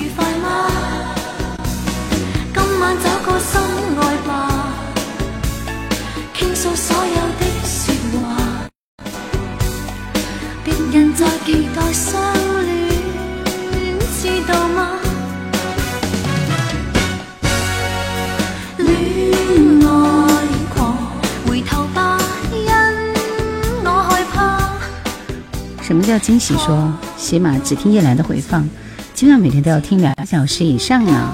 [26.19, 26.55] 惊喜？
[26.57, 28.67] 说起码只听叶兰的回放，
[29.13, 31.33] 基本上每天都要听两小时以上呢。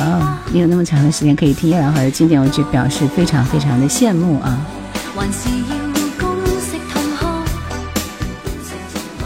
[0.00, 4.58] 哦，你有那么长的时间可以听叶兰华的经典，我就表示非常非常的羡慕啊。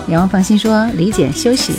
[0.09, 1.73] 仰望放心说理解休息。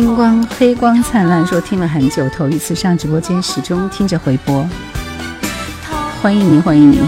[0.00, 4.66] 星光黑光灿烂说听了很久，头一次上直播间，始终听着回播。
[6.22, 7.02] 欢迎您，欢迎您，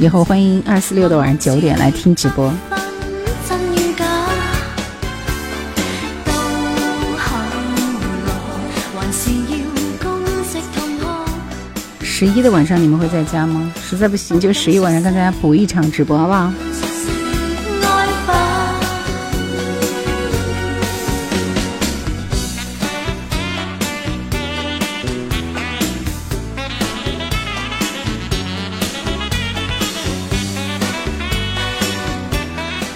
[0.00, 2.52] 以后欢迎二四六的晚上九点来听直播。
[12.02, 13.72] 十一的晚上你们会在家吗？
[13.80, 16.52] 实在不行就十一晚上跟大家补一场直播，好不好？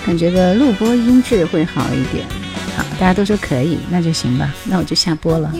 [0.09, 2.27] 感觉的录播音质会好一点，
[2.75, 5.53] 好，大家都说可以，那就行吧，那我就下播了。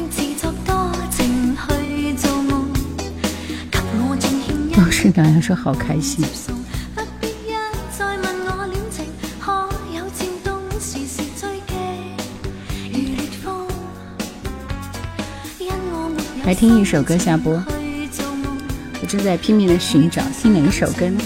[4.75, 6.25] 都是大家说好开心。
[16.47, 17.63] 来听一首歌下播，
[19.03, 21.21] 我正在拼命的寻找，听哪一首歌呢？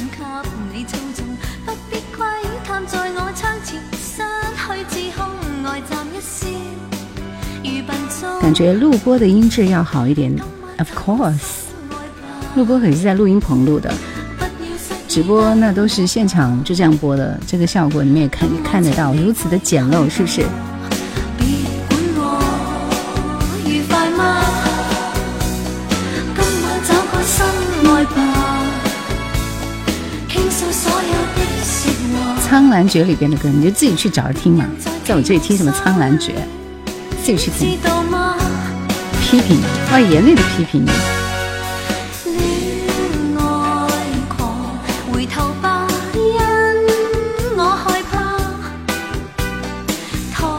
[8.53, 10.31] 感觉录播的音质要好一点
[10.77, 11.63] ，Of course，
[12.55, 13.91] 录播可是在录音棚录的，
[15.09, 20.45] 直播那都是现场就这样播的，这个效果你们也看看得到，如此的简陋，是不是？
[32.43, 34.67] 苍兰诀里边的歌，你就自己去找着听嘛，
[35.07, 36.35] 在我这里听什么苍兰诀，
[37.25, 38.02] 自己去听。
[39.33, 39.59] 批评，
[39.91, 40.85] 哇，严厉的批评。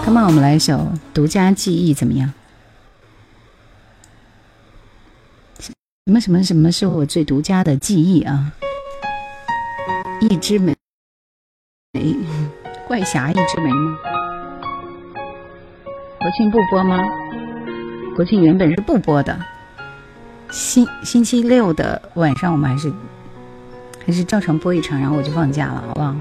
[0.04, 0.74] Come on，我们来一首
[1.14, 2.34] 《独家记忆》，怎么样？
[5.60, 5.72] 什
[6.12, 8.54] 么什么什么是我最独家的记忆啊？
[10.20, 10.76] 一枝梅，
[12.88, 13.98] 怪侠一枝梅吗？
[16.20, 16.98] 国庆不播吗？
[18.16, 19.38] 国庆原本是不播的，
[20.52, 22.94] 星星期六的晚上我们还是
[24.06, 26.16] 还是照常播一场，然后我就放假了，好不好？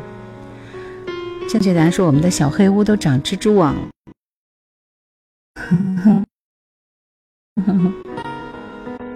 [1.48, 3.74] 正确答案说我们的小黑屋都长蜘蛛网。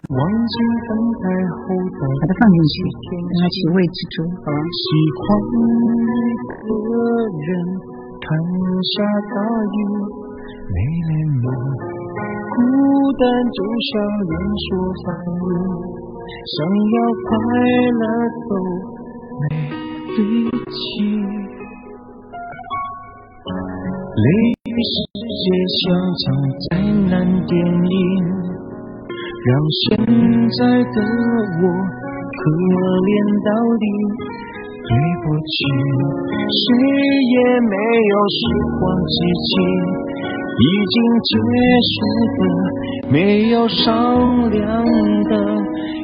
[0.07, 0.55] 忘记
[0.87, 1.65] 等待后
[1.97, 2.75] 的把它放进去，
[3.11, 4.59] 让它去喂蜘蛛，好吧？
[4.77, 4.85] 喜
[5.17, 5.25] 欢
[6.61, 6.93] 一个
[7.41, 7.49] 人
[8.21, 8.29] 看
[8.85, 8.95] 下
[9.33, 9.77] 大雨，
[10.69, 10.77] 没
[11.09, 11.11] 联
[11.41, 11.47] 络，
[12.17, 12.57] 孤
[13.19, 13.59] 单就
[13.89, 13.93] 像
[14.27, 14.69] 连锁
[15.05, 15.07] 反
[15.43, 15.49] 应，
[16.55, 16.57] 想
[16.95, 16.97] 要
[17.27, 17.29] 快
[18.01, 18.03] 乐
[18.49, 18.51] 都
[19.41, 19.45] 没
[20.17, 20.21] 力
[20.75, 20.77] 气。
[24.17, 24.29] 泪
[24.65, 24.95] 与世
[25.43, 25.45] 界
[25.77, 25.85] 像
[26.23, 26.25] 场
[26.65, 26.69] 灾
[27.11, 27.15] 难
[27.47, 27.95] 电影。
[29.47, 29.95] 让现
[30.59, 30.99] 在的
[31.63, 32.43] 我可
[33.07, 33.09] 怜
[33.47, 33.49] 到
[33.79, 33.87] 底，
[34.83, 34.91] 对
[35.23, 35.55] 不起，
[36.51, 36.67] 谁
[37.31, 37.79] 也没
[38.11, 38.43] 有时
[38.75, 39.55] 光机器，
[40.59, 41.31] 已经结
[41.93, 41.95] 束
[42.39, 42.41] 的
[43.11, 44.85] 没有商量
[45.25, 45.33] 的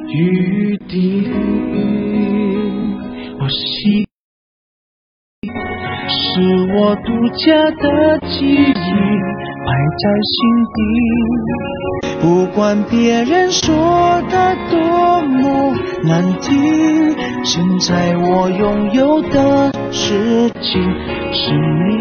[0.09, 1.31] 余地。
[3.41, 4.07] 我心
[6.09, 6.41] 是
[6.75, 10.35] 我独家的记忆，摆在心
[10.75, 10.79] 底。
[12.21, 15.75] 不管别人说的多么
[16.05, 20.81] 难听，现在我拥有的事情
[21.33, 21.53] 是
[21.89, 22.01] 你，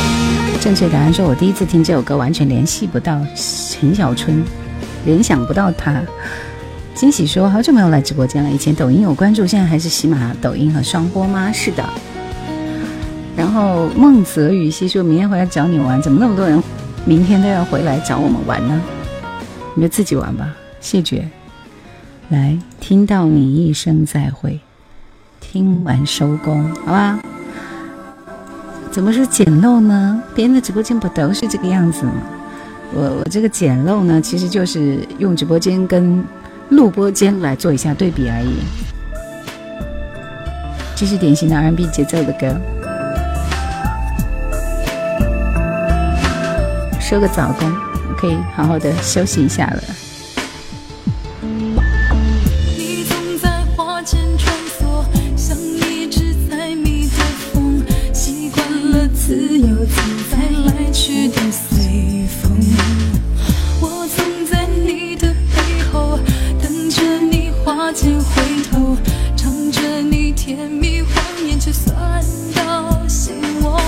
[0.61, 4.43] 正确答案说，我第一次听这首歌，完全联系不到陈小春，
[5.05, 5.99] 联想不到他。
[6.93, 11.51] 惊喜说，好久没有来直播间了，以前抖音有关注，现在还是喜马、抖音和双播吗？
[11.51, 11.83] 是的。
[13.35, 16.61] 然后孟泽雨熙说，明天回来找你玩，怎么那么多人
[17.05, 18.79] 明天都要回来找我们玩呢？
[19.73, 21.27] 你就自己玩吧，谢绝。
[22.29, 24.59] 来，听到你一声再会，
[25.39, 27.19] 听完收工，好吧？
[28.91, 30.21] 怎么是简陋呢？
[30.35, 32.13] 别人的直播间不都是这个样子吗？
[32.93, 36.23] 我我这个简陋呢，其实就是用直播间跟
[36.69, 38.55] 录播间来做一下对比而已。
[40.95, 42.55] 这是典型的 R&B 节奏的歌。
[46.99, 47.71] 收个早工。
[48.17, 49.81] 可以好好的休息一下了。
[59.81, 62.51] 自由自在来去的随风。
[63.79, 66.19] 我总在你的背后，
[66.61, 68.95] 等着你花间回头，
[69.35, 71.13] 唱着你甜蜜谎
[71.47, 71.95] 言，却算
[72.53, 73.81] 到心窝。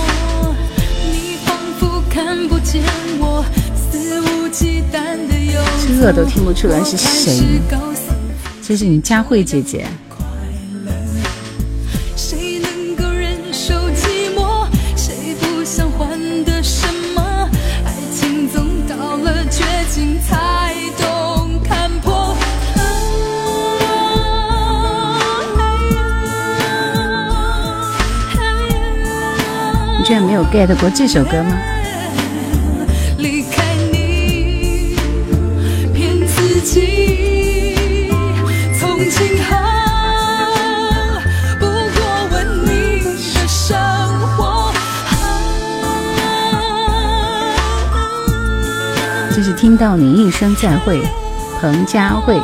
[1.12, 2.82] 你仿佛看不见
[3.20, 3.46] 我。
[6.02, 7.62] 这都听不出来是谁，
[8.62, 9.86] 这是你佳慧姐姐。
[30.54, 31.58] Get 过这首歌吗？
[49.56, 51.02] 听到你一声再会，
[51.62, 52.38] 彭佳慧。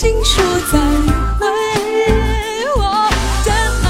[0.00, 0.40] 请说
[0.70, 1.44] 再爱
[2.76, 3.10] 我
[3.44, 3.50] 的
[3.82, 3.84] 爱，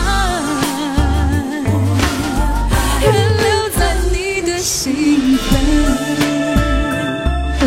[3.02, 5.38] 留在你的心扉。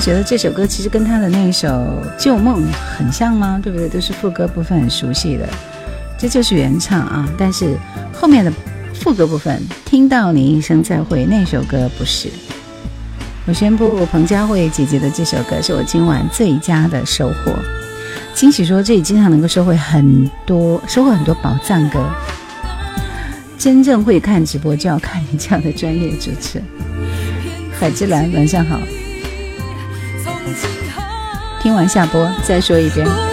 [0.01, 2.63] 觉得这首歌其实跟他的那首旧梦
[2.97, 3.59] 很像吗？
[3.61, 3.87] 对不对？
[3.87, 5.47] 都是副歌部分很熟悉的，
[6.17, 7.29] 这就是原唱啊。
[7.37, 7.77] 但是
[8.11, 8.51] 后面的
[8.95, 12.27] 副歌部分，听到你一声再会那首歌不是。
[13.45, 17.53] 我宣布彭佳慧姐姐的这首歌是我今晚最佳的收获。
[18.34, 22.03] 惊喜说，这里经常能够收获很多，收获很多宝藏歌。
[23.57, 26.61] 真正会看直播，就要看你这样的专业主持。
[27.79, 28.79] 海之蓝，晚上好。
[31.61, 33.30] 听完下播，再说一遍。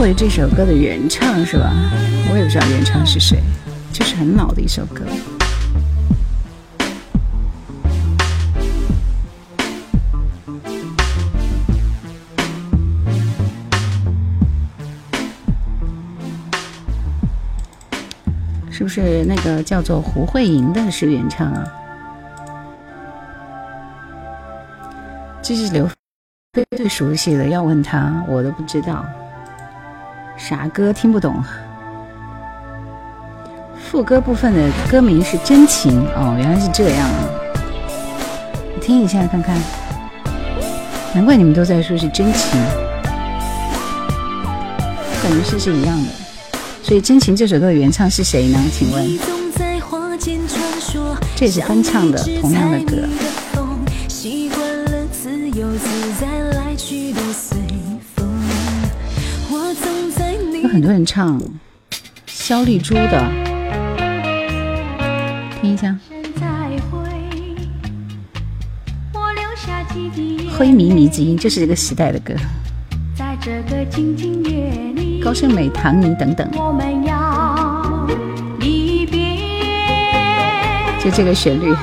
[0.00, 1.70] 会这首歌的原唱是吧？
[2.32, 3.38] 我也不知道原唱是谁，
[3.92, 5.04] 就是很老的一首歌。
[18.70, 21.62] 是不是那个叫做胡慧莹的是原唱啊？
[25.42, 25.86] 这是刘
[26.54, 29.04] 飞最熟悉的，要问他我都不知道。
[30.48, 31.44] 啥歌听不懂？
[33.90, 37.28] 副歌部分的歌名是《真情》哦，原来是这样啊！
[38.74, 39.54] 我听一下看看，
[41.14, 42.58] 难怪你们都在说是真情，
[45.22, 46.08] 感觉是是一样的。
[46.82, 48.58] 所以《真情》这首歌的原唱是谁呢？
[48.72, 49.18] 请问？
[51.36, 52.96] 这也是翻唱的，同样的歌。
[60.80, 61.38] 很多人唱
[62.24, 63.30] 肖丽珠的，
[65.60, 65.94] 听一下。
[70.56, 72.32] 灰迷迷之音，这是这个时代的歌。
[75.22, 76.50] 高胜美、唐尼等等。
[81.04, 81.74] 就这个旋律，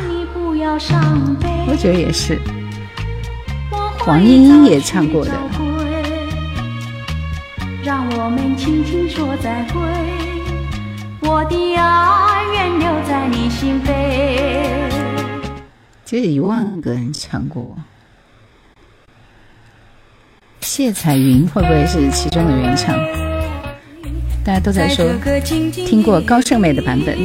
[1.68, 2.40] 我觉得也是。
[4.00, 5.32] 黄莺莺也唱过的。
[8.68, 9.80] 轻轻说再会，
[11.22, 13.94] 我的爱愿留在你心扉。
[16.04, 17.78] 这一万个人唱过，
[20.60, 22.94] 谢彩云会不会是其中的原唱？
[24.44, 25.06] 大家都在说
[25.72, 27.18] 听过高胜美的版本。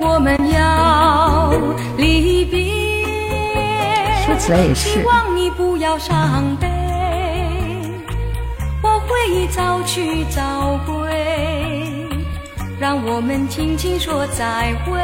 [0.00, 1.52] 我们要
[1.98, 2.64] 离别，
[4.24, 4.88] 说起来也是。
[4.88, 6.81] 希望你不要伤悲。
[9.22, 12.08] 会早去早归，
[12.80, 14.98] 让我们轻轻说再会。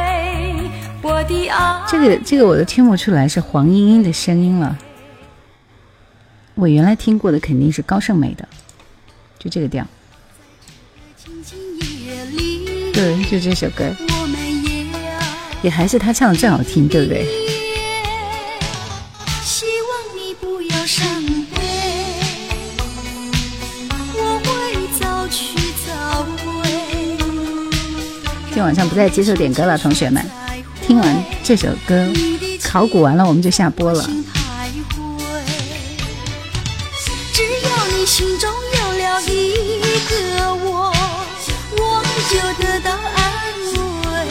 [1.01, 4.77] 我的爱，这个这个我都听不出来是黄莺莺的声音了。
[6.55, 8.45] 我原来听过的肯定是高胜美的，
[9.39, 9.87] 就这个调。
[12.93, 13.85] 对，就这首歌，
[15.61, 17.25] 也还是他唱的最好听，对不对？
[28.63, 30.23] 晚上不再接受点歌了，同学们，
[30.85, 32.07] 听完这首歌，
[32.63, 34.09] 考古完了，我们就下播了。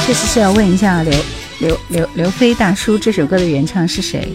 [0.07, 1.13] 这次是要问一下刘
[1.59, 4.33] 刘刘刘飞大叔，这首歌的原唱是谁？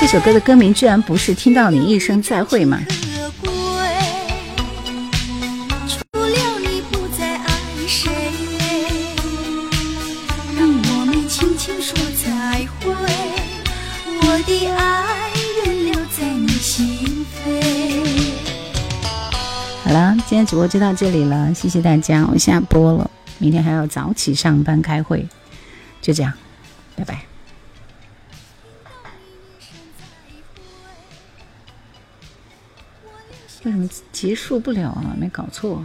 [0.00, 2.80] 这首歌的歌名居然不是听到你一声再会吗？
[20.38, 25.26] 今天直播就到这里了，谢谢大家，我下播了，明天还要早起上班开会，
[26.00, 26.32] 就这样，
[26.94, 27.24] 拜拜。
[33.64, 35.16] 为什么结束不了啊？
[35.18, 35.84] 没搞错。